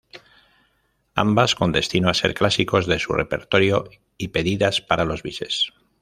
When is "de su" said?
2.87-3.13